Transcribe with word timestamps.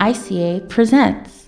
ICA 0.00 0.68
presents. 0.68 1.44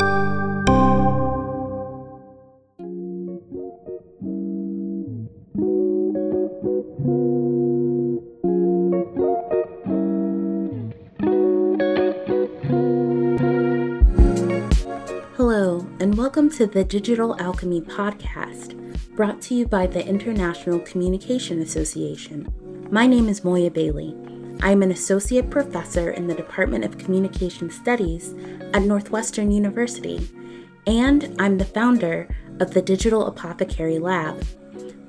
Hello, 15.37 15.87
and 16.01 16.19
welcome 16.19 16.51
to 16.51 16.67
the 16.67 16.85
Digital 16.85 17.41
Alchemy 17.41 17.83
Podcast, 17.83 18.75
brought 19.15 19.41
to 19.43 19.55
you 19.55 19.67
by 19.69 19.87
the 19.87 20.05
International 20.05 20.81
Communication 20.81 21.63
Association. 21.63 22.53
My 22.91 23.07
name 23.07 23.29
is 23.29 23.45
Moya 23.45 23.71
Bailey. 23.71 24.30
I 24.63 24.73
am 24.73 24.83
an 24.83 24.91
associate 24.91 25.49
professor 25.49 26.11
in 26.11 26.27
the 26.27 26.35
Department 26.35 26.85
of 26.85 26.99
Communication 26.99 27.71
Studies 27.71 28.35
at 28.75 28.83
Northwestern 28.83 29.51
University, 29.51 30.29
and 30.87 31.35
I'm 31.39 31.57
the 31.57 31.65
founder 31.65 32.29
of 32.61 32.73
the 32.75 32.83
Digital 32.83 33.27
Apothecary 33.27 33.99
Lab. 33.99 34.45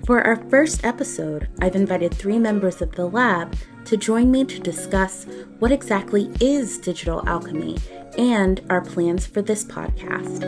For 0.05 0.21
our 0.21 0.37
first 0.49 0.85
episode, 0.85 1.49
I've 1.59 1.75
invited 1.75 2.13
three 2.13 2.39
members 2.39 2.81
of 2.81 2.93
the 2.93 3.05
lab 3.07 3.55
to 3.85 3.97
join 3.97 4.31
me 4.31 4.45
to 4.45 4.59
discuss 4.59 5.25
what 5.59 5.71
exactly 5.71 6.31
is 6.39 6.77
digital 6.77 7.27
alchemy 7.27 7.77
and 8.17 8.61
our 8.69 8.81
plans 8.81 9.27
for 9.27 9.41
this 9.41 9.65
podcast. 9.65 10.41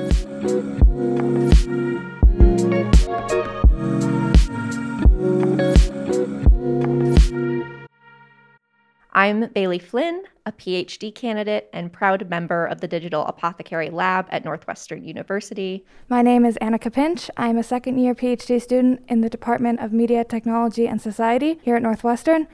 I'm 9.23 9.47
Bailey 9.53 9.79
Flynn, 9.79 10.23
a 10.45 10.51
PhD 10.51 11.15
candidate 11.15 11.69
and 11.71 11.93
proud 11.93 12.29
member 12.29 12.65
of 12.65 12.81
the 12.81 12.89
Digital 12.89 13.25
Apothecary 13.25 13.89
Lab 13.89 14.27
at 14.29 14.43
Northwestern 14.43 15.05
University. 15.05 15.85
My 16.09 16.21
name 16.21 16.43
is 16.43 16.57
Annika 16.61 16.91
Pinch. 16.91 17.29
I'm 17.37 17.57
a 17.57 17.63
second 17.63 17.99
year 17.99 18.13
PhD 18.13 18.61
student 18.61 19.01
in 19.07 19.21
the 19.21 19.29
Department 19.29 19.79
of 19.79 19.93
Media, 19.93 20.25
Technology, 20.25 20.89
and 20.89 21.01
Society 21.01 21.57
here 21.63 21.77
at 21.77 21.81
Northwestern, 21.81 22.49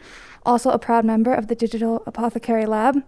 also 0.46 0.70
a 0.70 0.78
proud 0.78 1.06
member 1.06 1.34
of 1.34 1.48
the 1.48 1.56
Digital 1.56 2.04
Apothecary 2.06 2.68
Lab. 2.68 3.02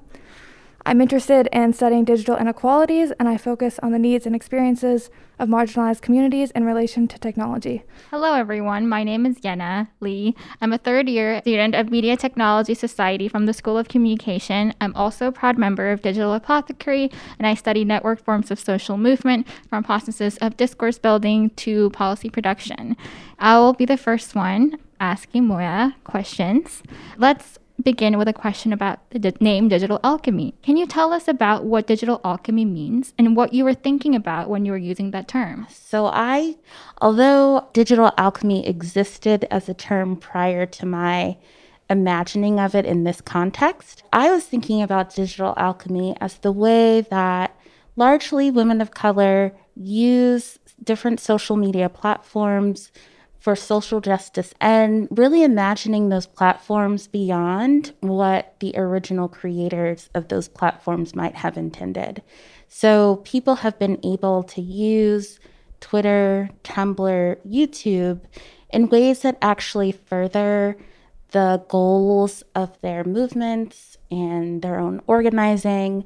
I'm 0.84 1.00
interested 1.00 1.48
in 1.54 1.74
studying 1.74 2.06
digital 2.06 2.38
inequalities, 2.38 3.12
and 3.20 3.30
I 3.30 3.38
focus 3.38 3.80
on 3.84 3.92
the 3.92 4.00
needs 4.00 4.26
and 4.26 4.36
experiences 4.36 5.12
of 5.38 5.48
marginalized 5.48 6.02
communities 6.02 6.50
in 6.52 6.66
relation 6.66 7.08
to 7.08 7.20
technology. 7.20 7.84
Hello, 8.10 8.34
everyone. 8.34 8.88
My 8.88 9.04
name 9.04 9.28
is 9.28 9.38
Yena 9.42 9.90
Lee. 10.00 10.36
I'm 10.60 10.74
a 10.74 10.80
third 10.80 11.08
year 11.08 11.40
student 11.42 11.76
of 11.76 11.92
Media 11.92 12.18
Technology 12.18 12.74
Society 12.74 13.28
from 13.28 13.46
the 13.46 13.54
School 13.54 13.78
of 13.78 13.90
Communication. 13.90 14.74
I'm 14.82 14.96
also 14.96 15.28
a 15.28 15.32
proud 15.32 15.58
member 15.58 15.92
of 15.92 16.02
Digital 16.02 16.34
Apothecary, 16.34 17.12
and 17.38 17.46
I 17.46 17.54
study 17.54 17.86
network 17.86 18.24
forms 18.24 18.50
of 18.50 18.60
social 18.60 18.98
movement 18.98 19.48
from 19.70 19.84
processes 19.84 20.38
of 20.38 20.58
discourse 20.58 20.98
building 20.98 21.52
to 21.58 21.92
policy 21.92 22.30
production. 22.30 22.98
I 23.38 23.60
will 23.60 23.74
be 23.74 23.86
the 23.86 23.98
first 23.98 24.34
one 24.34 24.78
asking 25.00 25.46
Moya 25.46 25.96
questions. 26.04 26.82
Let's 27.18 27.60
begin 27.82 28.18
with 28.18 28.28
a 28.28 28.34
question 28.34 28.74
about 28.74 29.10
the 29.12 29.20
di- 29.20 29.34
name 29.40 29.68
digital 29.68 30.00
alchemy. 30.04 30.56
Can 30.64 30.78
you 30.78 30.86
tell 30.86 31.14
us 31.14 31.28
about 31.28 31.66
what 31.66 31.88
digital 31.88 32.22
alchemy 32.24 32.66
means 32.66 33.14
and 33.18 33.36
what 33.36 33.54
you 33.54 33.64
were 33.64 33.74
thinking 33.74 34.16
about 34.16 34.50
when 34.50 34.66
you 34.66 34.72
were 34.72 34.78
using 34.78 35.12
that 35.12 35.28
term? 35.28 35.68
So, 35.70 36.06
I, 36.06 36.56
although 37.02 37.68
digital 37.74 38.12
alchemy 38.18 38.68
existed 38.68 39.46
as 39.52 39.68
a 39.68 39.74
term 39.74 40.16
prior 40.16 40.66
to 40.66 40.86
my 40.86 41.38
imagining 41.90 42.60
of 42.60 42.74
it 42.74 42.86
in 42.86 43.04
this 43.04 43.22
context, 43.22 44.04
I 44.14 44.32
was 44.32 44.46
thinking 44.46 44.82
about 44.82 45.14
digital 45.14 45.54
alchemy 45.58 46.16
as 46.22 46.36
the 46.36 46.52
way 46.52 47.02
that 47.02 47.56
largely 47.96 48.50
women 48.50 48.82
of 48.82 48.92
color 48.92 49.54
use 49.76 50.58
different 50.84 51.20
social 51.20 51.58
media 51.58 51.90
platforms 51.90 52.92
for 53.42 53.56
social 53.56 54.00
justice 54.00 54.54
and 54.62 55.08
really 55.10 55.44
imagining 55.44 56.10
those 56.10 56.28
platforms 56.28 57.08
beyond 57.08 57.92
what 58.02 58.54
the 58.60 58.72
original 58.78 59.28
creators 59.28 60.12
of 60.14 60.28
those 60.28 60.48
platforms 60.48 61.16
might 61.16 61.34
have 61.34 61.58
intended. 61.58 62.22
So 62.68 63.16
people 63.24 63.56
have 63.56 63.80
been 63.80 64.00
able 64.06 64.44
to 64.44 64.62
use 64.62 65.40
Twitter, 65.80 66.52
Tumblr, 66.64 67.38
YouTube 67.50 68.22
in 68.70 68.90
ways 68.90 69.24
that 69.24 69.40
actually 69.42 69.92
further 69.92 70.78
the 71.32 71.66
goals 71.68 72.44
of 72.54 72.80
their 72.82 73.04
movements 73.04 73.98
and 74.12 74.62
their 74.62 74.80
own 74.80 75.02
organizing, 75.08 76.04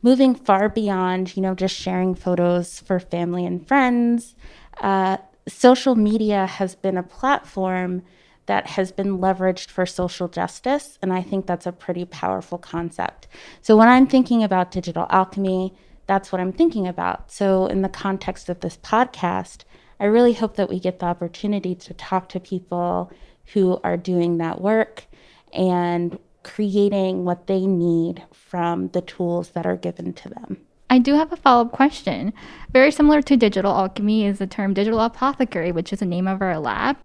moving 0.00 0.34
far 0.34 0.70
beyond, 0.70 1.36
you 1.36 1.42
know, 1.42 1.54
just 1.54 1.74
sharing 1.74 2.14
photos 2.14 2.80
for 2.80 2.98
family 2.98 3.44
and 3.44 3.68
friends. 3.68 4.34
Uh, 4.80 5.18
social 5.48 5.94
media 5.94 6.46
has 6.46 6.74
been 6.74 6.96
a 6.96 7.02
platform 7.02 8.02
that 8.46 8.66
has 8.66 8.92
been 8.92 9.18
leveraged 9.18 9.68
for 9.68 9.84
social 9.84 10.26
justice. 10.26 10.98
And 11.02 11.12
I 11.12 11.22
think 11.22 11.46
that's 11.46 11.66
a 11.66 11.72
pretty 11.72 12.04
powerful 12.06 12.58
concept. 12.58 13.28
So 13.60 13.76
when 13.76 13.88
I'm 13.88 14.06
thinking 14.06 14.42
about 14.42 14.70
digital 14.70 15.06
alchemy, 15.10 15.74
that's 16.06 16.32
what 16.32 16.40
I'm 16.40 16.52
thinking 16.52 16.86
about. 16.86 17.30
So, 17.30 17.66
in 17.66 17.82
the 17.82 17.88
context 17.88 18.48
of 18.48 18.60
this 18.60 18.78
podcast, 18.78 19.64
I 20.00 20.06
really 20.06 20.32
hope 20.32 20.56
that 20.56 20.70
we 20.70 20.80
get 20.80 21.00
the 21.00 21.06
opportunity 21.06 21.74
to 21.74 21.94
talk 21.94 22.30
to 22.30 22.40
people 22.40 23.12
who 23.52 23.78
are 23.84 23.98
doing 23.98 24.38
that 24.38 24.60
work 24.60 25.04
and 25.52 26.18
creating 26.42 27.24
what 27.24 27.46
they 27.46 27.66
need 27.66 28.22
from 28.32 28.88
the 28.88 29.02
tools 29.02 29.50
that 29.50 29.66
are 29.66 29.76
given 29.76 30.14
to 30.14 30.30
them. 30.30 30.67
I 30.90 30.98
do 30.98 31.14
have 31.14 31.32
a 31.32 31.36
follow 31.36 31.66
up 31.66 31.72
question. 31.72 32.32
Very 32.72 32.90
similar 32.90 33.20
to 33.22 33.36
digital 33.36 33.72
alchemy 33.72 34.24
is 34.24 34.38
the 34.38 34.46
term 34.46 34.74
digital 34.74 35.00
apothecary, 35.00 35.72
which 35.72 35.92
is 35.92 36.00
the 36.00 36.06
name 36.06 36.26
of 36.26 36.40
our 36.40 36.58
lab. 36.58 36.96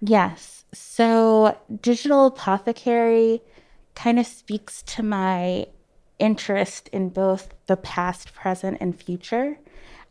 Yes. 0.00 0.64
So, 0.72 1.58
digital 1.82 2.26
apothecary 2.26 3.42
kind 3.94 4.18
of 4.18 4.26
speaks 4.26 4.82
to 4.82 5.02
my 5.02 5.66
interest 6.18 6.88
in 6.88 7.10
both 7.10 7.52
the 7.66 7.76
past, 7.76 8.32
present, 8.32 8.78
and 8.80 8.98
future. 8.98 9.58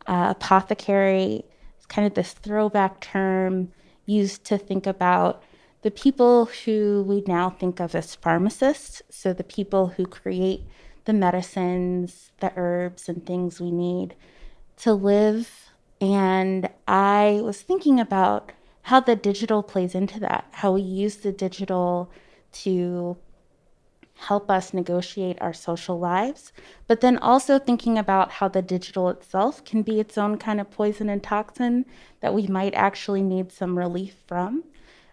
Uh, 0.06 0.34
apothecary 0.36 1.44
is 1.78 1.86
kind 1.86 2.06
of 2.06 2.14
this 2.14 2.32
throwback 2.32 3.00
term 3.00 3.72
used 4.06 4.44
to 4.44 4.58
think 4.58 4.86
about 4.86 5.42
the 5.82 5.90
people 5.90 6.46
who 6.64 7.04
we 7.06 7.22
now 7.26 7.50
think 7.50 7.80
of 7.80 7.94
as 7.94 8.14
pharmacists. 8.14 9.02
So, 9.10 9.32
the 9.32 9.44
people 9.44 9.88
who 9.88 10.06
create 10.06 10.62
the 11.04 11.12
medicines, 11.12 12.30
the 12.40 12.52
herbs, 12.56 13.08
and 13.08 13.24
things 13.24 13.60
we 13.60 13.70
need 13.70 14.14
to 14.78 14.92
live. 14.92 15.70
And 16.00 16.70
I 16.88 17.40
was 17.42 17.62
thinking 17.62 18.00
about 18.00 18.52
how 18.82 19.00
the 19.00 19.16
digital 19.16 19.62
plays 19.62 19.94
into 19.94 20.18
that, 20.20 20.46
how 20.52 20.72
we 20.72 20.82
use 20.82 21.16
the 21.16 21.32
digital 21.32 22.10
to 22.52 23.16
help 24.20 24.50
us 24.50 24.74
negotiate 24.74 25.40
our 25.40 25.52
social 25.52 25.98
lives, 25.98 26.52
but 26.86 27.00
then 27.00 27.16
also 27.18 27.58
thinking 27.58 27.96
about 27.96 28.32
how 28.32 28.48
the 28.48 28.60
digital 28.60 29.08
itself 29.08 29.64
can 29.64 29.82
be 29.82 29.98
its 29.98 30.18
own 30.18 30.36
kind 30.36 30.60
of 30.60 30.70
poison 30.70 31.08
and 31.08 31.22
toxin 31.22 31.86
that 32.20 32.34
we 32.34 32.46
might 32.46 32.74
actually 32.74 33.22
need 33.22 33.50
some 33.50 33.78
relief 33.78 34.16
from. 34.26 34.62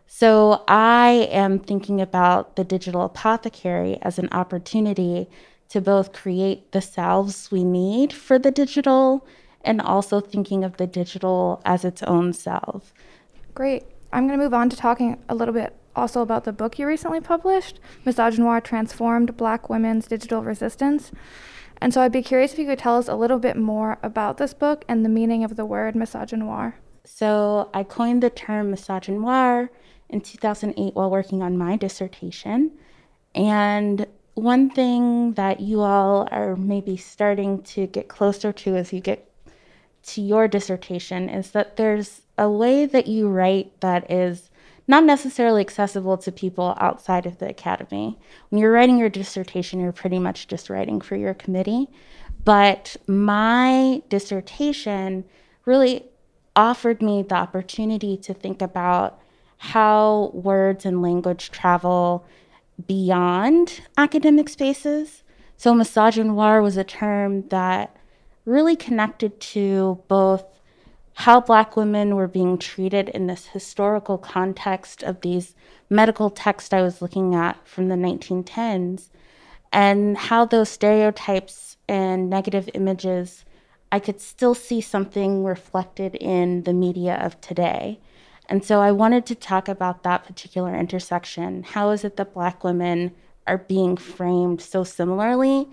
So 0.07 0.63
I 0.67 1.27
am 1.31 1.59
thinking 1.59 2.01
about 2.01 2.55
the 2.55 2.63
digital 2.63 3.03
apothecary 3.03 3.97
as 4.01 4.19
an 4.19 4.29
opportunity 4.31 5.29
to 5.69 5.81
both 5.81 6.13
create 6.13 6.71
the 6.71 6.81
selves 6.81 7.51
we 7.51 7.63
need 7.63 8.13
for 8.13 8.39
the 8.39 8.51
digital 8.51 9.25
and 9.61 9.81
also 9.81 10.19
thinking 10.19 10.63
of 10.63 10.77
the 10.77 10.87
digital 10.87 11.61
as 11.65 11.83
its 11.83 12.01
own 12.03 12.33
self. 12.33 12.93
Great. 13.53 13.83
I'm 14.13 14.27
going 14.27 14.39
to 14.39 14.43
move 14.43 14.53
on 14.53 14.69
to 14.69 14.77
talking 14.77 15.21
a 15.27 15.35
little 15.35 15.53
bit 15.53 15.75
also 15.95 16.21
about 16.21 16.45
the 16.45 16.53
book 16.53 16.79
you 16.79 16.87
recently 16.87 17.19
published, 17.19 17.79
Misogynoir 18.05 18.63
Transformed 18.63 19.35
Black 19.35 19.69
Women's 19.69 20.07
Digital 20.07 20.43
Resistance. 20.43 21.11
And 21.81 21.93
so 21.93 22.01
I'd 22.01 22.11
be 22.11 22.21
curious 22.21 22.53
if 22.53 22.59
you 22.59 22.65
could 22.65 22.79
tell 22.79 22.97
us 22.97 23.07
a 23.07 23.15
little 23.15 23.39
bit 23.39 23.57
more 23.57 23.97
about 24.01 24.37
this 24.37 24.53
book 24.53 24.85
and 24.87 25.03
the 25.03 25.09
meaning 25.09 25.43
of 25.43 25.55
the 25.55 25.65
word 25.65 25.95
misogynoir. 25.95 26.73
So 27.03 27.69
I 27.73 27.83
coined 27.83 28.23
the 28.23 28.29
term 28.29 28.73
misogynoir 28.73 29.69
in 30.09 30.21
2008 30.21 30.95
while 30.95 31.09
working 31.09 31.41
on 31.41 31.57
my 31.57 31.75
dissertation. 31.75 32.71
And 33.35 34.07
one 34.37 34.69
thing 34.69 35.33
that 35.33 35.59
you 35.59 35.81
all 35.81 36.27
are 36.31 36.55
maybe 36.55 36.95
starting 36.95 37.63
to 37.63 37.87
get 37.87 38.07
closer 38.07 38.53
to 38.53 38.75
as 38.75 38.93
you 38.93 38.99
get 39.01 39.27
to 40.03 40.21
your 40.21 40.47
dissertation 40.47 41.27
is 41.27 41.51
that 41.51 41.75
there's 41.75 42.21
a 42.37 42.49
way 42.49 42.85
that 42.85 43.07
you 43.07 43.27
write 43.27 43.81
that 43.81 44.09
is 44.11 44.49
not 44.87 45.03
necessarily 45.03 45.59
accessible 45.61 46.17
to 46.17 46.31
people 46.31 46.75
outside 46.79 47.25
of 47.25 47.39
the 47.39 47.49
academy. 47.49 48.17
When 48.49 48.61
you're 48.61 48.71
writing 48.71 48.99
your 48.99 49.09
dissertation, 49.09 49.79
you're 49.79 49.91
pretty 49.91 50.19
much 50.19 50.47
just 50.47 50.69
writing 50.69 51.01
for 51.01 51.15
your 51.15 51.33
committee. 51.33 51.87
But 52.45 52.95
my 53.07 54.01
dissertation 54.07 55.25
really 55.65 56.05
offered 56.55 57.01
me 57.01 57.23
the 57.23 57.35
opportunity 57.35 58.17
to 58.17 58.33
think 58.33 58.61
about 58.61 59.19
how 59.57 60.31
words 60.33 60.85
and 60.85 61.01
language 61.01 61.49
travel 61.51 62.25
beyond 62.85 63.81
academic 63.97 64.49
spaces. 64.49 65.23
So, 65.55 65.73
misogynoir 65.73 66.61
was 66.61 66.77
a 66.77 66.83
term 66.83 67.47
that 67.49 67.95
really 68.45 68.75
connected 68.75 69.39
to 69.39 70.01
both 70.07 70.45
how 71.13 71.41
Black 71.41 71.75
women 71.75 72.15
were 72.15 72.27
being 72.27 72.59
treated 72.59 73.09
in 73.09 73.25
this 73.25 73.47
historical 73.47 74.19
context 74.19 75.01
of 75.01 75.21
these 75.21 75.55
medical 75.89 76.29
texts 76.29 76.71
I 76.71 76.81
was 76.81 77.01
looking 77.01 77.33
at 77.33 77.67
from 77.67 77.87
the 77.87 77.95
1910s, 77.95 79.09
and 79.73 80.15
how 80.15 80.45
those 80.45 80.69
stereotypes 80.69 81.77
and 81.89 82.29
negative 82.29 82.69
images, 82.75 83.45
I 83.91 83.99
could 83.99 84.21
still 84.21 84.53
see 84.53 84.79
something 84.79 85.43
reflected 85.43 86.15
in 86.15 86.63
the 86.63 86.73
media 86.73 87.15
of 87.15 87.41
today. 87.41 87.99
And 88.47 88.63
so 88.63 88.79
I 88.81 88.91
wanted 88.91 89.25
to 89.27 89.35
talk 89.35 89.67
about 89.67 90.03
that 90.03 90.25
particular 90.25 90.75
intersection. 90.75 91.63
How 91.63 91.91
is 91.91 92.03
it 92.03 92.17
that 92.17 92.33
Black 92.33 92.63
women 92.63 93.13
are 93.45 93.57
being 93.57 93.97
framed 93.97 94.61
so 94.61 94.83
similarly 94.83 95.69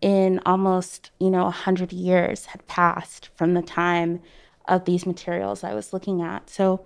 in 0.00 0.40
almost, 0.44 1.10
you 1.18 1.30
know, 1.30 1.44
100 1.44 1.92
years 1.92 2.46
had 2.46 2.66
passed 2.66 3.30
from 3.34 3.54
the 3.54 3.62
time 3.62 4.20
of 4.66 4.84
these 4.84 5.06
materials 5.06 5.64
I 5.64 5.74
was 5.74 5.92
looking 5.92 6.22
at. 6.22 6.48
So 6.48 6.84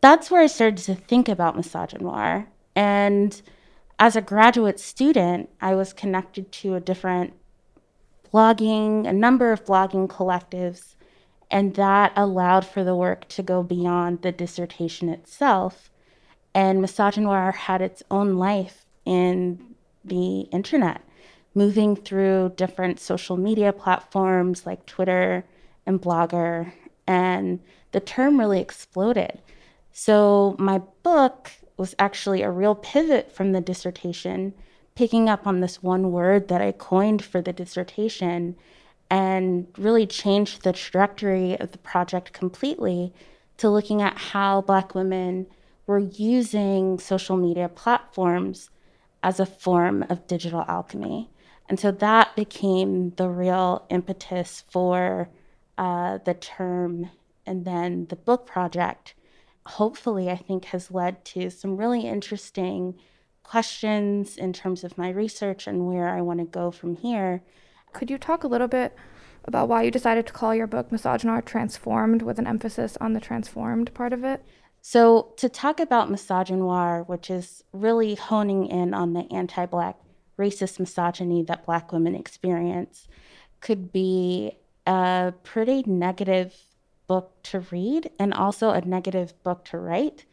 that's 0.00 0.30
where 0.30 0.42
I 0.42 0.46
started 0.46 0.78
to 0.84 0.94
think 0.94 1.28
about 1.28 1.56
misogynoir. 1.56 2.46
And 2.74 3.40
as 3.98 4.16
a 4.16 4.22
graduate 4.22 4.78
student, 4.78 5.48
I 5.60 5.74
was 5.74 5.92
connected 5.92 6.52
to 6.52 6.74
a 6.74 6.80
different 6.80 7.34
blogging, 8.32 9.06
a 9.06 9.12
number 9.12 9.52
of 9.52 9.64
blogging 9.64 10.06
collectives, 10.06 10.94
and 11.50 11.74
that 11.74 12.12
allowed 12.16 12.66
for 12.66 12.84
the 12.84 12.96
work 12.96 13.28
to 13.28 13.42
go 13.42 13.62
beyond 13.62 14.22
the 14.22 14.32
dissertation 14.32 15.08
itself. 15.08 15.90
And 16.54 16.82
misogynoir 16.82 17.54
had 17.54 17.80
its 17.80 18.02
own 18.10 18.36
life 18.36 18.84
in 19.04 19.74
the 20.04 20.40
internet, 20.52 21.02
moving 21.54 21.96
through 21.96 22.52
different 22.56 23.00
social 23.00 23.36
media 23.36 23.72
platforms 23.72 24.66
like 24.66 24.86
Twitter 24.86 25.44
and 25.86 26.00
Blogger, 26.00 26.72
and 27.06 27.60
the 27.92 28.00
term 28.00 28.38
really 28.38 28.60
exploded. 28.60 29.40
So 29.92 30.56
my 30.58 30.82
book 31.02 31.50
was 31.76 31.94
actually 31.98 32.42
a 32.42 32.50
real 32.50 32.74
pivot 32.74 33.32
from 33.32 33.52
the 33.52 33.60
dissertation, 33.60 34.52
picking 34.94 35.28
up 35.28 35.46
on 35.46 35.60
this 35.60 35.82
one 35.82 36.10
word 36.12 36.48
that 36.48 36.60
I 36.60 36.72
coined 36.72 37.24
for 37.24 37.40
the 37.40 37.52
dissertation 37.52 38.56
and 39.10 39.66
really 39.78 40.06
changed 40.06 40.62
the 40.62 40.72
trajectory 40.72 41.58
of 41.58 41.72
the 41.72 41.78
project 41.78 42.32
completely 42.32 43.12
to 43.56 43.70
looking 43.70 44.02
at 44.02 44.16
how 44.16 44.60
Black 44.60 44.94
women 44.94 45.46
were 45.86 45.98
using 45.98 46.98
social 46.98 47.36
media 47.36 47.68
platforms 47.68 48.70
as 49.22 49.40
a 49.40 49.46
form 49.46 50.04
of 50.08 50.26
digital 50.26 50.64
alchemy. 50.68 51.30
And 51.68 51.80
so 51.80 51.90
that 51.90 52.36
became 52.36 53.10
the 53.16 53.28
real 53.28 53.86
impetus 53.90 54.64
for 54.70 55.28
uh, 55.76 56.18
the 56.24 56.34
term 56.34 57.10
and 57.46 57.64
then 57.64 58.06
the 58.06 58.16
book 58.16 58.46
project. 58.46 59.14
Hopefully, 59.66 60.30
I 60.30 60.36
think 60.36 60.66
has 60.66 60.90
led 60.90 61.24
to 61.26 61.50
some 61.50 61.76
really 61.76 62.06
interesting 62.06 62.94
questions 63.42 64.36
in 64.36 64.52
terms 64.52 64.84
of 64.84 64.98
my 64.98 65.10
research 65.10 65.66
and 65.66 65.86
where 65.86 66.08
I 66.08 66.20
want 66.20 66.40
to 66.40 66.44
go 66.44 66.70
from 66.70 66.96
here. 66.96 67.42
Could 67.92 68.10
you 68.10 68.18
talk 68.18 68.44
a 68.44 68.48
little 68.48 68.68
bit 68.68 68.94
about 69.44 69.68
why 69.68 69.82
you 69.82 69.90
decided 69.90 70.26
to 70.26 70.32
call 70.32 70.54
your 70.54 70.66
book 70.66 70.90
Misogynoir 70.90 71.44
Transformed 71.44 72.22
with 72.22 72.38
an 72.38 72.46
emphasis 72.46 72.96
on 73.00 73.12
the 73.12 73.20
transformed 73.20 73.92
part 73.94 74.12
of 74.12 74.24
it? 74.24 74.44
So, 74.80 75.32
to 75.36 75.48
talk 75.48 75.80
about 75.80 76.08
misogynoir, 76.08 77.06
which 77.08 77.30
is 77.30 77.64
really 77.72 78.14
honing 78.14 78.66
in 78.66 78.94
on 78.94 79.12
the 79.12 79.30
anti 79.32 79.66
Black 79.66 79.96
racist 80.38 80.78
misogyny 80.78 81.42
that 81.42 81.66
Black 81.66 81.92
women 81.92 82.14
experience, 82.14 83.08
could 83.60 83.92
be 83.92 84.52
a 84.86 85.34
pretty 85.42 85.82
negative 85.82 86.54
book 87.06 87.42
to 87.42 87.60
read 87.70 88.10
and 88.18 88.32
also 88.32 88.70
a 88.70 88.80
negative 88.82 89.34
book 89.42 89.64
to 89.66 89.78
write. 89.78 90.24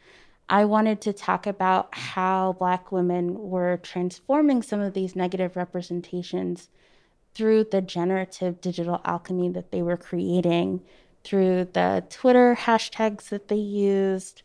I 0.48 0.66
wanted 0.66 1.02
to 1.02 1.14
talk 1.14 1.48
about 1.48 1.96
how 1.96 2.54
Black 2.60 2.92
women 2.92 3.50
were 3.50 3.78
transforming 3.78 4.62
some 4.62 4.80
of 4.80 4.94
these 4.94 5.16
negative 5.16 5.56
representations 5.56 6.70
through 7.36 7.66
the 7.66 7.82
generative 7.82 8.62
digital 8.62 9.02
alchemy 9.06 9.50
that 9.50 9.72
they 9.72 9.82
were 9.82 9.98
creating 9.98 10.82
through 11.24 11.66
the 11.74 12.04
Twitter 12.10 12.56
hashtags 12.56 13.30
that 13.30 13.48
they 13.50 13.56
used, 13.56 14.44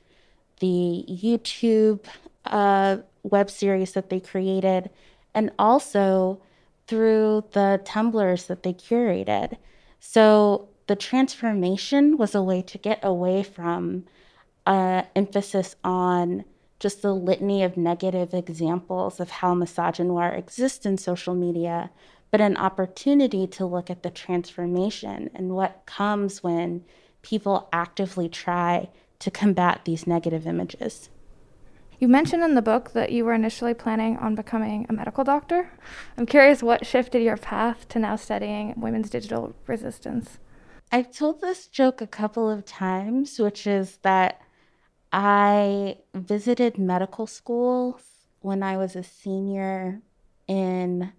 the 0.60 1.04
YouTube 1.08 2.04
uh, 2.46 2.98
web 3.22 3.50
series 3.50 3.92
that 3.92 4.10
they 4.10 4.18
created, 4.18 4.90
and 5.34 5.50
also 5.58 6.40
through 6.86 7.44
the 7.52 7.80
Tumblrs 7.84 8.46
that 8.48 8.62
they 8.62 8.72
curated. 8.72 9.56
So 10.00 10.68
the 10.86 10.96
transformation 10.96 12.16
was 12.16 12.34
a 12.34 12.42
way 12.42 12.62
to 12.62 12.78
get 12.78 12.98
away 13.02 13.42
from 13.42 14.04
uh, 14.66 15.02
emphasis 15.14 15.76
on 15.84 16.44
just 16.80 17.02
the 17.02 17.14
litany 17.14 17.62
of 17.62 17.76
negative 17.76 18.32
examples 18.32 19.20
of 19.20 19.30
how 19.30 19.54
misogynoir 19.54 20.36
exists 20.36 20.86
in 20.86 20.96
social 20.96 21.34
media, 21.34 21.90
but 22.30 22.40
an 22.40 22.56
opportunity 22.56 23.46
to 23.46 23.66
look 23.66 23.90
at 23.90 24.02
the 24.02 24.10
transformation 24.10 25.30
and 25.34 25.50
what 25.50 25.82
comes 25.86 26.42
when 26.42 26.84
people 27.22 27.68
actively 27.72 28.28
try 28.28 28.88
to 29.18 29.30
combat 29.30 29.82
these 29.84 30.06
negative 30.06 30.46
images. 30.46 31.10
You 31.98 32.08
mentioned 32.08 32.42
in 32.42 32.54
the 32.54 32.62
book 32.62 32.92
that 32.92 33.12
you 33.12 33.26
were 33.26 33.34
initially 33.34 33.74
planning 33.74 34.16
on 34.16 34.34
becoming 34.34 34.86
a 34.88 34.92
medical 34.92 35.22
doctor. 35.22 35.70
I'm 36.16 36.24
curious 36.24 36.62
what 36.62 36.86
shifted 36.86 37.22
your 37.22 37.36
path 37.36 37.86
to 37.88 37.98
now 37.98 38.16
studying 38.16 38.72
women's 38.76 39.10
digital 39.10 39.54
resistance. 39.66 40.38
I've 40.90 41.12
told 41.12 41.40
this 41.40 41.66
joke 41.66 42.00
a 42.00 42.06
couple 42.06 42.48
of 42.50 42.64
times, 42.64 43.38
which 43.38 43.66
is 43.66 43.98
that 43.98 44.40
I 45.12 45.98
visited 46.14 46.78
medical 46.78 47.26
schools 47.26 48.02
when 48.40 48.62
I 48.62 48.78
was 48.78 48.96
a 48.96 49.02
senior 49.02 50.00
in 50.48 51.12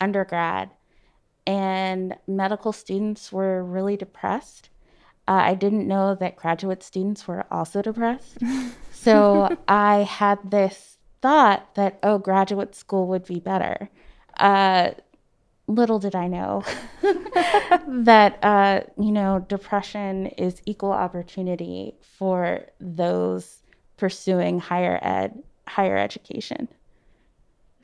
undergrad, 0.00 0.70
and 1.46 2.16
medical 2.26 2.72
students 2.72 3.32
were 3.32 3.64
really 3.64 3.96
depressed. 3.96 4.70
Uh, 5.26 5.42
I 5.44 5.54
didn't 5.54 5.86
know 5.86 6.14
that 6.14 6.36
graduate 6.36 6.82
students 6.82 7.28
were 7.28 7.44
also 7.50 7.82
depressed. 7.82 8.38
so 8.92 9.56
I 9.66 9.98
had 9.98 10.50
this 10.50 10.98
thought 11.20 11.74
that, 11.74 11.98
oh, 12.02 12.18
graduate 12.18 12.74
school 12.74 13.06
would 13.08 13.26
be 13.26 13.40
better. 13.40 13.90
Uh, 14.38 14.92
little 15.66 15.98
did 15.98 16.14
I 16.14 16.28
know 16.28 16.64
that, 17.02 18.38
uh, 18.42 18.80
you 18.98 19.12
know, 19.12 19.44
depression 19.48 20.26
is 20.26 20.62
equal 20.64 20.92
opportunity 20.92 21.94
for 22.00 22.66
those 22.80 23.62
pursuing 23.96 24.60
higher 24.60 24.98
ed, 25.02 25.42
higher 25.66 25.96
education. 25.96 26.68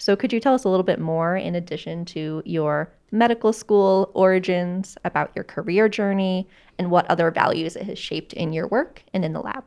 So, 0.05 0.17
could 0.17 0.35
you 0.35 0.39
tell 0.39 0.53
us 0.53 0.65
a 0.65 0.69
little 0.69 0.85
bit 0.85 1.01
more, 1.01 1.35
in 1.35 1.55
addition 1.55 2.05
to 2.13 2.43
your 2.45 2.93
medical 3.11 3.55
school 3.55 4.11
origins, 4.13 4.99
about 5.03 5.31
your 5.35 5.45
career 5.45 5.89
journey 5.89 6.47
and 6.79 6.91
what 6.91 7.11
other 7.11 7.31
values 7.31 7.75
it 7.75 7.85
has 7.85 7.99
shaped 7.99 8.35
in 8.35 8.53
your 8.53 8.69
work 8.69 9.03
and 9.15 9.25
in 9.25 9.33
the 9.33 9.41
lab? 9.41 9.65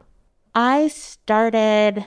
I 0.53 0.89
started 0.89 2.05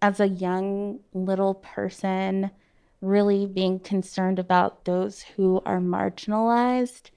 as 0.00 0.20
a 0.20 0.28
young 0.28 1.00
little 1.12 1.54
person 1.54 2.52
really 3.00 3.46
being 3.46 3.80
concerned 3.80 4.38
about 4.38 4.84
those 4.84 5.22
who 5.22 5.60
are 5.66 5.80
marginalized, 5.80 7.10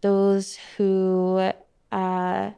those 0.00 0.60
who 0.76 1.50
uh, 1.90 2.50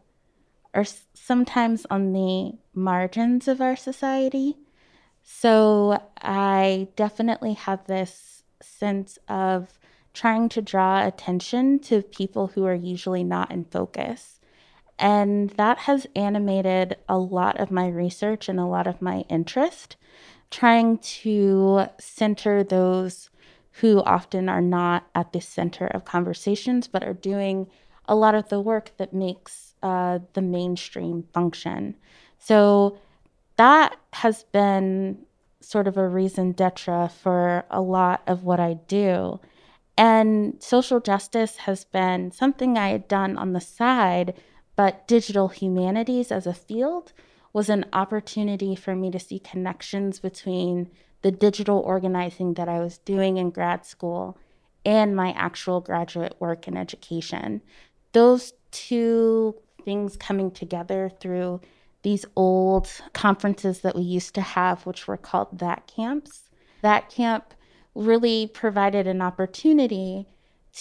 are 0.75 0.85
sometimes 1.15 1.87
on 1.89 2.13
the 2.13 2.53
margins 2.75 3.49
of 3.49 3.63
our 3.63 3.77
society. 3.77 4.59
So 5.31 6.03
I 6.23 6.89
definitely 6.97 7.53
have 7.53 7.87
this 7.87 8.45
sense 8.63 9.19
of 9.29 9.79
trying 10.15 10.49
to 10.49 10.63
draw 10.63 11.07
attention 11.07 11.81
to 11.81 12.01
people 12.01 12.49
who 12.49 12.65
are 12.65 12.75
usually 12.75 13.23
not 13.23 13.53
in 13.53 13.67
focus. 13.67 14.41
And 14.99 15.51
that 15.51 15.81
has 15.81 16.07
animated 16.17 16.97
a 17.11 17.19
lot 17.19 17.61
of 17.61 17.71
my 17.71 17.89
research 17.89 18.49
and 18.49 18.59
a 18.59 18.65
lot 18.65 18.87
of 18.87 19.03
my 19.03 19.27
interest, 19.29 19.97
trying 20.51 20.97
to 20.99 21.85
center 22.01 22.65
those 22.65 23.29
who 23.83 24.03
often 24.05 24.49
are 24.49 24.63
not 24.63 25.09
at 25.15 25.33
the 25.35 25.43
center 25.43 25.87
of 25.89 26.07
conversations, 26.07 26.89
but 26.89 27.05
are 27.05 27.13
doing 27.13 27.69
a 28.07 28.17
lot 28.17 28.35
of 28.35 28.49
the 28.49 28.61
work 28.61 28.93
that 28.97 29.13
makes 29.13 29.75
uh, 29.83 30.21
the 30.33 30.43
mainstream 30.43 31.25
function. 31.35 31.97
So 32.39 32.99
that 33.59 33.97
has 34.15 34.45
been 34.45 35.19
sort 35.61 35.87
of 35.87 35.97
a 35.97 36.09
raison 36.09 36.53
d'etre 36.53 37.09
for 37.09 37.65
a 37.71 37.81
lot 37.81 38.23
of 38.27 38.45
what 38.45 38.59
I 38.59 38.75
do. 38.87 39.41
And 39.97 40.63
social 40.63 41.01
justice 41.01 41.57
has 41.59 41.85
been 41.85 42.31
something 42.31 42.79
I 42.79 42.89
had 42.89 43.09
done 43.09 43.37
on 43.37 43.53
the 43.53 43.61
side, 43.61 44.35
but 44.77 45.07
digital 45.09 45.49
humanities 45.49 46.31
as 46.31 46.47
a 46.47 46.55
field 46.55 47.13
was 47.53 47.69
an 47.69 47.85
opportunity 47.93 48.77
for 48.77 48.95
me 48.95 49.11
to 49.11 49.19
see 49.19 49.41
connections 49.41 50.21
between 50.21 50.89
the 51.23 51.33
digital 51.33 51.81
organizing 51.81 52.55
that 52.55 52.69
I 52.69 52.79
was 52.79 52.99
doing 52.99 53.39
in 53.39 53.51
grad 53.51 53.85
school 53.85 54.39
and 54.87 55.17
my 55.17 55.33
actual 55.33 55.81
graduate 55.81 56.37
work 56.39 56.69
in 56.69 56.77
education. 56.77 57.61
Those 58.13 58.53
two 58.71 59.57
things 59.85 60.17
coming 60.17 60.53
together 60.53 61.11
through 61.21 61.61
these 62.09 62.25
old 62.37 62.89
conferences 63.13 63.81
that 63.81 63.95
we 63.95 64.01
used 64.01 64.35
to 64.35 64.41
have, 64.41 64.87
which 64.87 65.07
were 65.07 65.19
called 65.19 65.59
THATCamps. 65.59 66.49
That 66.81 67.11
camp 67.11 67.53
really 67.95 68.47
provided 68.47 69.07
an 69.07 69.21
opportunity 69.21 70.27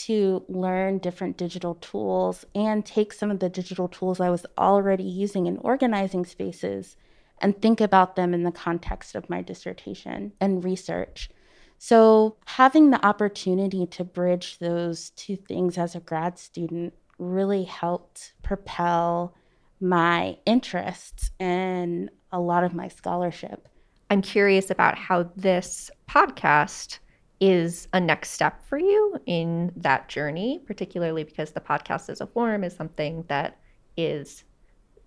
to 0.05 0.45
learn 0.47 0.99
different 0.99 1.35
digital 1.35 1.75
tools 1.75 2.45
and 2.55 2.85
take 2.85 3.11
some 3.11 3.29
of 3.29 3.39
the 3.39 3.49
digital 3.49 3.89
tools 3.89 4.21
I 4.21 4.29
was 4.29 4.45
already 4.57 5.03
using 5.03 5.47
in 5.47 5.57
organizing 5.57 6.25
spaces 6.25 6.95
and 7.39 7.61
think 7.61 7.81
about 7.81 8.15
them 8.15 8.33
in 8.33 8.43
the 8.43 8.51
context 8.51 9.13
of 9.13 9.29
my 9.29 9.41
dissertation 9.41 10.31
and 10.39 10.63
research. 10.63 11.29
So, 11.77 12.37
having 12.45 12.91
the 12.91 13.05
opportunity 13.05 13.85
to 13.87 14.05
bridge 14.05 14.59
those 14.59 15.09
two 15.09 15.35
things 15.35 15.77
as 15.77 15.93
a 15.93 15.99
grad 15.99 16.39
student 16.39 16.93
really 17.19 17.65
helped 17.65 18.31
propel 18.43 19.35
my 19.79 20.37
interests 20.45 21.31
and 21.39 22.09
a 22.31 22.39
lot 22.39 22.63
of 22.63 22.73
my 22.73 22.87
scholarship. 22.87 23.67
I'm 24.09 24.21
curious 24.21 24.69
about 24.69 24.97
how 24.97 25.29
this 25.35 25.91
podcast 26.09 26.99
is 27.39 27.87
a 27.93 27.99
next 27.99 28.31
step 28.31 28.65
for 28.65 28.79
you 28.79 29.17
in 29.25 29.71
that 29.75 30.09
journey, 30.09 30.59
particularly 30.65 31.23
because 31.23 31.51
the 31.51 31.61
podcast 31.61 32.09
as 32.09 32.21
a 32.21 32.27
form 32.27 32.63
is 32.63 32.75
something 32.75 33.25
that 33.27 33.59
is 33.95 34.43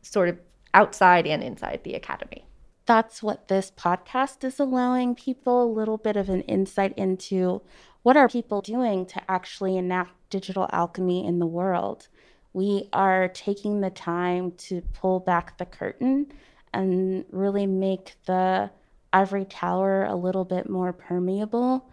sort 0.03 0.29
of 0.29 0.39
outside 0.75 1.27
and 1.27 1.43
inside 1.43 1.81
the 1.83 1.95
academy. 1.95 2.47
That's 2.87 3.23
what 3.23 3.49
this 3.49 3.71
podcast 3.71 4.45
is 4.45 4.59
allowing 4.59 5.15
people 5.15 5.65
a 5.65 5.73
little 5.73 5.99
bit 5.99 6.17
of 6.17 6.29
an 6.29 6.43
insight 6.43 6.97
into 6.97 7.63
what 8.03 8.17
are 8.17 8.29
people 8.29 8.63
doing 8.63 9.07
to 9.07 9.31
actually 9.31 9.77
enact 9.77 10.13
digital 10.31 10.69
alchemy 10.73 11.27
in 11.27 11.39
the 11.39 11.47
world. 11.47 12.09
We 12.53 12.89
are 12.93 13.29
taking 13.29 13.81
the 13.81 13.91
time 13.91 14.53
to 14.53 14.83
pull 14.95 15.21
back 15.21 15.59
the 15.59 15.67
curtain 15.67 16.33
and 16.73 17.25
really 17.31 17.67
make 17.67 18.15
the 18.27 18.71
ivory 19.13 19.45
tower 19.45 20.05
a 20.05 20.15
little 20.15 20.45
bit 20.45 20.69
more 20.69 20.93
permeable 20.93 21.91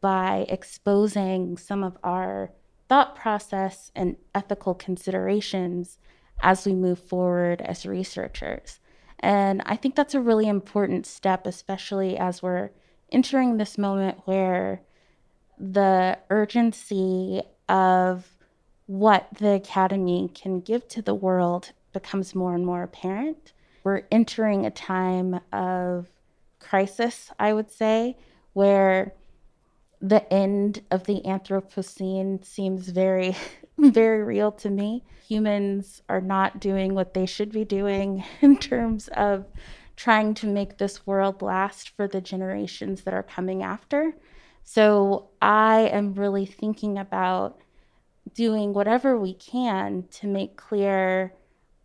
by 0.00 0.46
exposing 0.48 1.56
some 1.56 1.82
of 1.82 1.96
our 2.04 2.50
thought 2.88 3.16
process 3.16 3.90
and 3.94 4.16
ethical 4.34 4.74
considerations 4.74 5.98
as 6.42 6.66
we 6.66 6.74
move 6.74 6.98
forward 6.98 7.60
as 7.62 7.86
researchers. 7.86 8.80
And 9.20 9.62
I 9.64 9.76
think 9.76 9.96
that's 9.96 10.14
a 10.14 10.20
really 10.20 10.46
important 10.46 11.06
step, 11.06 11.46
especially 11.46 12.18
as 12.18 12.42
we're 12.42 12.70
entering 13.10 13.56
this 13.56 13.78
moment 13.78 14.18
where 14.24 14.82
the 15.58 16.18
urgency 16.28 17.42
of 17.68 18.35
what 18.86 19.28
the 19.38 19.52
Academy 19.52 20.30
can 20.32 20.60
give 20.60 20.86
to 20.88 21.02
the 21.02 21.14
world 21.14 21.72
becomes 21.92 22.34
more 22.34 22.54
and 22.54 22.64
more 22.64 22.82
apparent. 22.82 23.52
We're 23.84 24.02
entering 24.10 24.64
a 24.64 24.70
time 24.70 25.40
of 25.52 26.08
crisis, 26.58 27.30
I 27.38 27.52
would 27.52 27.70
say, 27.70 28.16
where 28.52 29.14
the 30.00 30.32
end 30.32 30.82
of 30.90 31.04
the 31.04 31.22
Anthropocene 31.24 32.44
seems 32.44 32.88
very, 32.88 33.36
very 33.78 34.22
real 34.22 34.52
to 34.52 34.70
me. 34.70 35.04
Humans 35.28 36.02
are 36.08 36.20
not 36.20 36.60
doing 36.60 36.94
what 36.94 37.14
they 37.14 37.26
should 37.26 37.50
be 37.50 37.64
doing 37.64 38.24
in 38.40 38.56
terms 38.56 39.08
of 39.08 39.46
trying 39.96 40.34
to 40.34 40.46
make 40.46 40.76
this 40.76 41.06
world 41.06 41.40
last 41.42 41.88
for 41.96 42.06
the 42.06 42.20
generations 42.20 43.02
that 43.02 43.14
are 43.14 43.22
coming 43.22 43.62
after. 43.62 44.14
So 44.62 45.30
I 45.40 45.88
am 45.92 46.14
really 46.14 46.44
thinking 46.44 46.98
about 46.98 47.58
doing 48.36 48.74
whatever 48.74 49.18
we 49.18 49.32
can 49.32 50.04
to 50.10 50.26
make 50.26 50.56
clear 50.56 51.32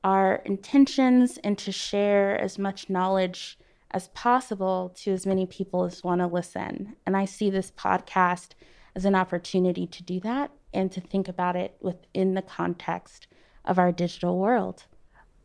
our 0.03 0.36
intentions 0.46 1.39
and 1.43 1.58
to 1.58 1.72
share 1.72 2.38
as 2.39 2.60
much 2.60 2.89
knowledge 2.89 3.58
as 3.91 4.10
possible 4.10 4.93
to 4.96 5.12
as 5.12 5.25
many 5.25 5.46
people 5.46 5.86
as 5.86 6.03
want 6.03 6.20
to 6.20 6.27
listen. 6.27 6.96
And 7.05 7.15
I 7.15 7.25
see 7.25 7.50
this 7.50 7.72
podcast 7.72 8.50
as 8.96 9.05
an 9.05 9.15
opportunity 9.15 9.88
to 9.88 10.03
do 10.03 10.20
that 10.20 10.51
and 10.74 10.91
to 10.91 11.00
think 11.00 11.29
about 11.29 11.55
it 11.55 11.77
within 11.79 12.34
the 12.34 12.41
context 12.41 13.27
of 13.63 13.79
our 13.79 13.93
digital 13.93 14.38
world. 14.38 14.84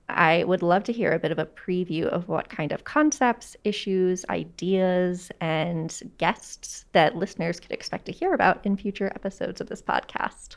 I 0.09 0.43
would 0.45 0.63
love 0.63 0.85
to 0.85 0.93
hear 0.93 1.13
a 1.13 1.19
bit 1.19 1.33
of 1.33 1.39
a 1.39 1.47
preview 1.47 2.07
of 2.07 2.29
what 2.29 2.49
kind 2.49 2.73
of 2.73 2.85
concepts, 2.85 3.57
issues, 3.63 4.25
ideas, 4.29 5.31
and 5.41 6.01
guests 6.19 6.85
that 6.93 7.17
listeners 7.17 7.61
could 7.61 7.73
expect 7.73 8.07
to 8.07 8.13
hear 8.13 8.33
about 8.33 8.65
in 8.67 8.77
future 8.77 9.13
episodes 9.15 9.61
of 9.61 9.69
this 9.69 9.83
podcast. 9.83 10.57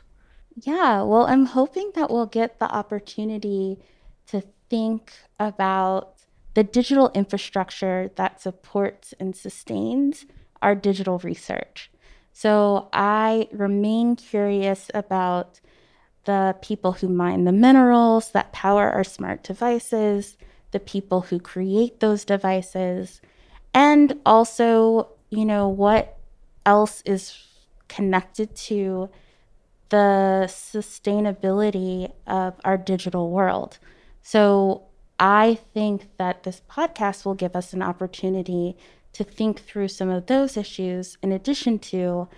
Yeah, 0.62 1.02
well, 1.02 1.26
I'm 1.26 1.46
hoping 1.46 1.92
that 1.94 2.10
we'll 2.10 2.26
get 2.26 2.58
the 2.58 2.70
opportunity 2.70 3.78
to 4.26 4.42
think 4.68 5.12
about 5.38 6.14
the 6.54 6.62
digital 6.64 7.10
infrastructure 7.14 8.10
that 8.16 8.40
supports 8.40 9.14
and 9.18 9.34
sustains 9.34 10.26
our 10.60 10.74
digital 10.74 11.18
research. 11.18 11.90
So 12.32 12.88
I 12.92 13.48
remain 13.52 14.16
curious 14.16 14.90
about 14.92 15.60
the 16.24 16.56
people 16.60 16.92
who 16.92 17.08
mine 17.08 17.44
the 17.44 17.52
minerals 17.52 18.32
that 18.32 18.52
power 18.52 18.90
our 18.90 19.04
smart 19.04 19.42
devices, 19.42 20.36
the 20.72 20.80
people 20.80 21.22
who 21.22 21.40
create 21.40 22.00
those 22.00 22.24
devices, 22.24 23.22
and 23.72 24.18
also, 24.26 25.08
you 25.30 25.46
know, 25.46 25.68
what 25.68 26.18
else 26.66 27.02
is 27.06 27.46
connected 27.88 28.54
to 28.54 29.08
the 29.90 30.46
sustainability 30.48 32.10
of 32.26 32.54
our 32.64 32.76
digital 32.76 33.30
world. 33.30 33.78
So 34.22 34.84
I 35.18 35.58
think 35.74 36.08
that 36.16 36.44
this 36.44 36.62
podcast 36.70 37.24
will 37.24 37.34
give 37.34 37.54
us 37.54 37.72
an 37.72 37.82
opportunity 37.82 38.76
to 39.12 39.24
think 39.24 39.60
through 39.60 39.88
some 39.88 40.08
of 40.08 40.26
those 40.26 40.56
issues, 40.56 41.18
in 41.22 41.32
addition 41.32 41.78
to 41.80 42.28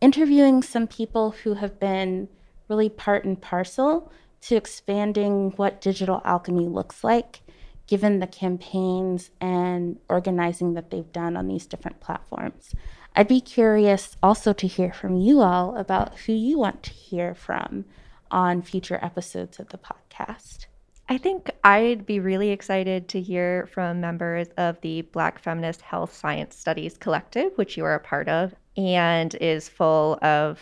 interviewing 0.00 0.62
some 0.62 0.86
people 0.86 1.30
who 1.30 1.54
have 1.54 1.80
been 1.80 2.28
really 2.68 2.88
part 2.88 3.24
and 3.24 3.40
parcel 3.40 4.12
to 4.42 4.56
expanding 4.56 5.52
what 5.52 5.80
digital 5.80 6.20
alchemy 6.24 6.68
looks 6.68 7.02
like, 7.02 7.40
given 7.86 8.18
the 8.18 8.26
campaigns 8.26 9.30
and 9.40 9.98
organizing 10.10 10.74
that 10.74 10.90
they've 10.90 11.12
done 11.12 11.36
on 11.36 11.46
these 11.46 11.66
different 11.66 12.00
platforms. 12.00 12.74
I'd 13.18 13.28
be 13.28 13.40
curious 13.40 14.14
also 14.22 14.52
to 14.52 14.66
hear 14.66 14.92
from 14.92 15.16
you 15.16 15.40
all 15.40 15.74
about 15.76 16.18
who 16.18 16.34
you 16.34 16.58
want 16.58 16.82
to 16.82 16.90
hear 16.90 17.34
from 17.34 17.86
on 18.30 18.60
future 18.60 18.98
episodes 19.00 19.58
of 19.58 19.70
the 19.70 19.78
podcast. 19.78 20.66
I 21.08 21.16
think 21.16 21.50
I'd 21.64 22.04
be 22.04 22.20
really 22.20 22.50
excited 22.50 23.08
to 23.08 23.20
hear 23.22 23.70
from 23.72 24.02
members 24.02 24.48
of 24.58 24.78
the 24.82 25.00
Black 25.00 25.38
Feminist 25.38 25.80
Health 25.80 26.12
Science 26.12 26.56
Studies 26.56 26.98
Collective, 26.98 27.52
which 27.54 27.78
you 27.78 27.86
are 27.86 27.94
a 27.94 28.00
part 28.00 28.28
of, 28.28 28.54
and 28.76 29.34
is 29.36 29.66
full 29.66 30.18
of 30.20 30.60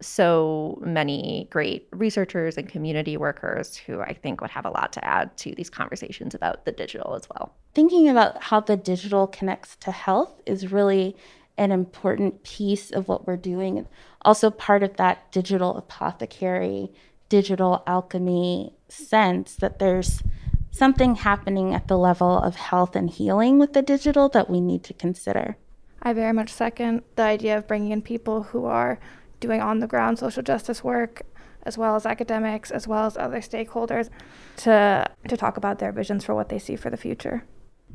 so 0.00 0.82
many 0.84 1.46
great 1.52 1.86
researchers 1.92 2.56
and 2.56 2.68
community 2.68 3.16
workers 3.16 3.76
who 3.76 4.00
I 4.00 4.14
think 4.14 4.40
would 4.40 4.50
have 4.50 4.64
a 4.64 4.70
lot 4.70 4.92
to 4.94 5.04
add 5.04 5.36
to 5.36 5.54
these 5.54 5.70
conversations 5.70 6.34
about 6.34 6.64
the 6.64 6.72
digital 6.72 7.14
as 7.14 7.28
well. 7.30 7.54
Thinking 7.74 8.08
about 8.08 8.42
how 8.42 8.58
the 8.58 8.76
digital 8.76 9.28
connects 9.28 9.76
to 9.76 9.92
health 9.92 10.40
is 10.46 10.72
really 10.72 11.14
an 11.58 11.70
important 11.70 12.42
piece 12.42 12.90
of 12.90 13.08
what 13.08 13.26
we're 13.26 13.36
doing. 13.36 13.86
Also, 14.22 14.50
part 14.50 14.82
of 14.82 14.96
that 14.96 15.30
digital 15.32 15.76
apothecary 15.76 16.92
digital 17.28 17.82
alchemy 17.86 18.74
sense 18.90 19.54
that 19.56 19.78
there's 19.78 20.22
something 20.70 21.14
happening 21.14 21.72
at 21.72 21.88
the 21.88 21.96
level 21.96 22.38
of 22.38 22.56
health 22.56 22.94
and 22.94 23.08
healing 23.08 23.58
with 23.58 23.72
the 23.72 23.80
digital 23.80 24.28
that 24.28 24.50
we 24.50 24.60
need 24.60 24.84
to 24.84 24.92
consider. 24.92 25.56
I 26.02 26.12
very 26.12 26.34
much 26.34 26.50
second 26.50 27.02
the 27.16 27.22
idea 27.22 27.56
of 27.56 27.66
bringing 27.66 27.90
in 27.90 28.02
people 28.02 28.42
who 28.42 28.66
are 28.66 28.98
doing 29.40 29.62
on 29.62 29.78
the 29.78 29.86
ground 29.86 30.18
social 30.18 30.42
justice 30.42 30.84
work 30.84 31.22
as 31.62 31.78
well 31.78 31.94
as 31.94 32.04
academics 32.04 32.70
as 32.70 32.86
well 32.86 33.06
as 33.06 33.16
other 33.16 33.40
stakeholders 33.40 34.10
to 34.56 35.08
to 35.28 35.36
talk 35.36 35.56
about 35.56 35.78
their 35.78 35.92
visions 35.92 36.24
for 36.24 36.34
what 36.34 36.48
they 36.50 36.58
see 36.58 36.76
for 36.76 36.90
the 36.90 36.96
future. 36.96 37.44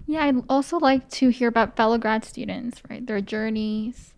Yeah, 0.05 0.25
I'd 0.25 0.43
also 0.49 0.77
like 0.77 1.09
to 1.11 1.29
hear 1.29 1.49
about 1.49 1.75
fellow 1.75 1.97
grad 1.97 2.23
students, 2.23 2.81
right? 2.89 3.05
Their 3.05 3.21
journeys 3.21 4.13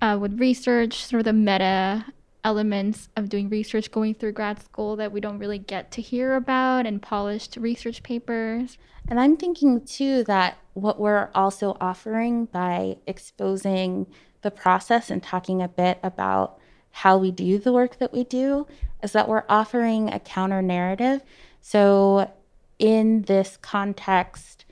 uh, 0.00 0.18
with 0.20 0.38
research, 0.38 1.04
sort 1.04 1.20
of 1.20 1.24
the 1.24 1.32
meta 1.32 2.06
elements 2.44 3.08
of 3.16 3.28
doing 3.28 3.48
research 3.48 3.90
going 3.90 4.14
through 4.14 4.32
grad 4.32 4.62
school 4.62 4.96
that 4.96 5.12
we 5.12 5.20
don't 5.20 5.38
really 5.38 5.58
get 5.58 5.90
to 5.90 6.02
hear 6.02 6.34
about 6.34 6.86
and 6.86 7.02
polished 7.02 7.56
research 7.56 8.02
papers. 8.02 8.78
And 9.08 9.20
I'm 9.20 9.36
thinking 9.36 9.84
too 9.84 10.24
that 10.24 10.58
what 10.74 10.98
we're 10.98 11.30
also 11.34 11.76
offering 11.80 12.46
by 12.46 12.96
exposing 13.06 14.06
the 14.42 14.50
process 14.50 15.10
and 15.10 15.22
talking 15.22 15.60
a 15.60 15.68
bit 15.68 15.98
about 16.02 16.58
how 16.92 17.18
we 17.18 17.30
do 17.30 17.58
the 17.58 17.72
work 17.72 17.98
that 17.98 18.12
we 18.12 18.24
do 18.24 18.66
is 19.02 19.12
that 19.12 19.28
we're 19.28 19.44
offering 19.48 20.12
a 20.12 20.18
counter 20.18 20.62
narrative. 20.62 21.22
So, 21.60 22.30
in 22.78 23.22
this 23.22 23.58
context, 23.58 24.64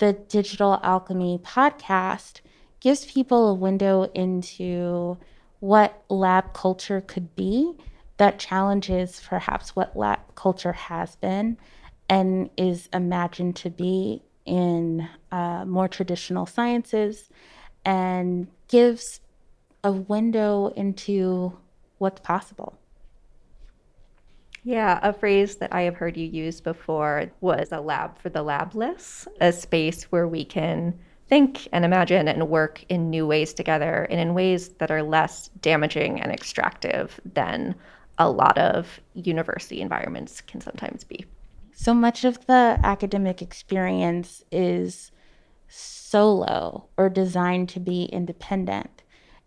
the 0.00 0.14
Digital 0.14 0.80
Alchemy 0.82 1.40
podcast 1.44 2.40
gives 2.80 3.04
people 3.04 3.48
a 3.48 3.54
window 3.54 4.04
into 4.14 5.18
what 5.60 6.02
lab 6.08 6.54
culture 6.54 7.02
could 7.02 7.36
be 7.36 7.74
that 8.16 8.38
challenges 8.38 9.20
perhaps 9.28 9.76
what 9.76 9.94
lab 9.94 10.18
culture 10.34 10.72
has 10.72 11.16
been 11.16 11.58
and 12.08 12.48
is 12.56 12.88
imagined 12.94 13.56
to 13.56 13.68
be 13.68 14.22
in 14.46 15.06
uh, 15.30 15.66
more 15.66 15.86
traditional 15.86 16.46
sciences 16.46 17.28
and 17.84 18.48
gives 18.68 19.20
a 19.84 19.92
window 19.92 20.68
into 20.76 21.56
what's 21.98 22.20
possible. 22.20 22.79
Yeah, 24.62 24.98
a 25.02 25.12
phrase 25.12 25.56
that 25.56 25.72
I 25.72 25.82
have 25.82 25.94
heard 25.94 26.16
you 26.16 26.26
use 26.26 26.60
before 26.60 27.30
was 27.40 27.68
a 27.72 27.80
lab 27.80 28.18
for 28.18 28.28
the 28.28 28.44
labless, 28.44 29.26
a 29.40 29.52
space 29.52 30.04
where 30.04 30.28
we 30.28 30.44
can 30.44 30.98
think 31.28 31.68
and 31.72 31.84
imagine 31.84 32.28
and 32.28 32.48
work 32.48 32.84
in 32.88 33.08
new 33.08 33.26
ways 33.26 33.54
together 33.54 34.06
and 34.10 34.20
in 34.20 34.34
ways 34.34 34.70
that 34.78 34.90
are 34.90 35.02
less 35.02 35.48
damaging 35.62 36.20
and 36.20 36.32
extractive 36.32 37.20
than 37.24 37.74
a 38.18 38.28
lot 38.28 38.58
of 38.58 39.00
university 39.14 39.80
environments 39.80 40.40
can 40.42 40.60
sometimes 40.60 41.04
be. 41.04 41.24
So 41.72 41.94
much 41.94 42.24
of 42.24 42.44
the 42.46 42.78
academic 42.82 43.40
experience 43.40 44.44
is 44.52 45.10
solo 45.68 46.88
or 46.98 47.08
designed 47.08 47.70
to 47.70 47.80
be 47.80 48.04
independent. 48.04 49.02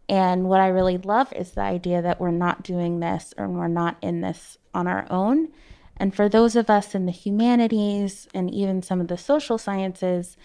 And 0.10 0.46
what 0.46 0.60
I 0.60 0.68
really 0.68 0.98
love 0.98 1.32
is 1.34 1.52
the 1.52 1.62
idea 1.62 2.02
that 2.02 2.20
we're 2.20 2.32
not 2.32 2.64
doing 2.64 3.00
this 3.00 3.34
or 3.38 3.48
we're 3.48 3.68
not 3.68 3.98
in 4.02 4.22
this 4.22 4.58
on 4.74 4.88
our 4.88 5.08
own. 5.10 5.50
And 5.98 6.14
for 6.14 6.28
those 6.28 6.56
of 6.56 6.70
us 6.70 6.96
in 6.96 7.06
the 7.06 7.12
humanities 7.12 8.28
and 8.34 8.52
even 8.52 8.82
some 8.82 9.00
of 9.00 9.08
the 9.08 9.18
social 9.18 9.58
sciences, 9.58 10.36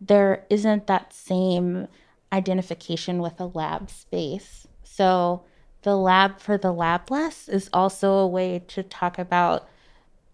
there 0.00 0.44
isn't 0.50 0.86
that 0.86 1.12
same 1.12 1.88
identification 2.32 3.20
with 3.20 3.38
a 3.40 3.46
lab 3.46 3.90
space. 3.90 4.66
So 4.82 5.44
the 5.82 5.96
lab 5.96 6.40
for 6.40 6.58
the 6.58 6.72
labless 6.72 7.48
is 7.48 7.70
also 7.72 8.12
a 8.14 8.26
way 8.26 8.62
to 8.68 8.82
talk 8.82 9.18
about 9.18 9.68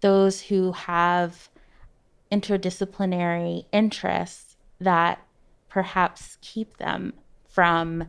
those 0.00 0.42
who 0.42 0.72
have 0.72 1.50
interdisciplinary 2.32 3.66
interests 3.72 4.56
that 4.80 5.20
perhaps 5.68 6.38
keep 6.40 6.76
them 6.78 7.12
from 7.48 8.06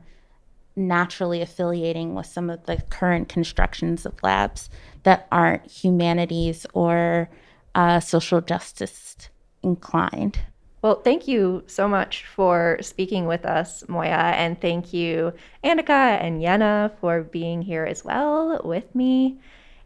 naturally 0.75 1.41
affiliating 1.41 2.15
with 2.15 2.25
some 2.25 2.49
of 2.49 2.65
the 2.65 2.81
current 2.89 3.29
constructions 3.29 4.05
of 4.05 4.21
labs 4.23 4.69
that 5.03 5.27
aren't 5.31 5.69
humanities 5.69 6.65
or 6.73 7.29
uh, 7.75 7.99
social 7.99 8.41
justice 8.41 9.29
inclined. 9.63 10.39
Well, 10.81 10.95
thank 10.95 11.27
you 11.27 11.63
so 11.67 11.87
much 11.87 12.25
for 12.25 12.77
speaking 12.81 13.27
with 13.27 13.45
us, 13.45 13.83
Moya, 13.87 14.33
and 14.35 14.59
thank 14.59 14.93
you, 14.93 15.33
Annika 15.63 16.19
and 16.19 16.41
Yena, 16.41 16.91
for 16.99 17.21
being 17.21 17.61
here 17.61 17.85
as 17.85 18.03
well 18.03 18.59
with 18.63 18.95
me. 18.95 19.37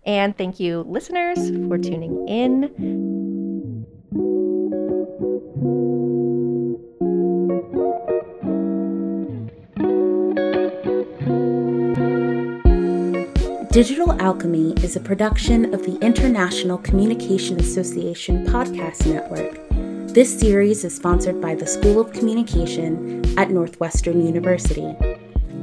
And 0.06 0.38
thank 0.38 0.60
you, 0.60 0.86
listeners, 0.88 1.50
for 1.68 1.78
tuning 1.78 2.28
in. 2.30 3.15
Digital 13.76 14.14
Alchemy 14.22 14.72
is 14.86 14.96
a 14.96 15.02
production 15.02 15.74
of 15.74 15.84
the 15.84 15.98
International 16.00 16.78
Communication 16.78 17.60
Association 17.60 18.46
Podcast 18.46 19.06
Network. 19.06 19.60
This 20.14 20.40
series 20.40 20.86
is 20.86 20.96
sponsored 20.96 21.42
by 21.42 21.56
the 21.56 21.68
School 21.68 22.00
of 22.00 22.14
Communication 22.14 23.22
at 23.38 23.52
Northwestern 23.52 24.26
University. 24.26 24.96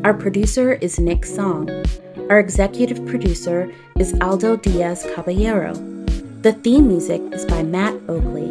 Our 0.04 0.12
producer 0.12 0.74
is 0.74 0.98
Nick 0.98 1.24
Song. 1.24 1.70
Our 2.28 2.38
executive 2.38 3.02
producer 3.06 3.72
is 3.98 4.12
Aldo 4.20 4.56
Diaz 4.58 5.06
Caballero. 5.14 5.72
The 6.42 6.52
theme 6.52 6.88
music 6.88 7.22
is 7.32 7.46
by 7.46 7.62
Matt 7.62 7.94
Oakley. 8.10 8.50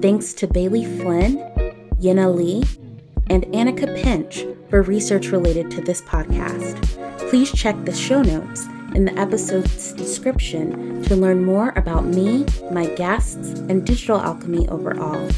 Thanks 0.00 0.32
to 0.34 0.46
Bailey 0.46 0.84
Flynn, 0.84 1.38
Yena 2.00 2.32
Lee, 2.32 2.62
and 3.28 3.42
Annika 3.46 4.00
Pinch 4.00 4.44
for 4.70 4.82
research 4.82 5.32
related 5.32 5.72
to 5.72 5.80
this 5.80 6.02
podcast. 6.02 6.80
Please 7.28 7.50
check 7.50 7.74
the 7.84 7.92
show 7.92 8.22
notes 8.22 8.68
in 8.94 9.04
the 9.04 9.18
episode's 9.18 9.92
description 9.92 11.02
to 11.04 11.16
learn 11.16 11.44
more 11.44 11.72
about 11.76 12.04
me, 12.04 12.46
my 12.70 12.86
guests, 12.94 13.58
and 13.68 13.86
digital 13.86 14.18
alchemy 14.18 14.68
overall. 14.68 15.28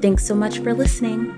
Thanks 0.00 0.24
so 0.24 0.34
much 0.34 0.58
for 0.60 0.74
listening. 0.74 1.34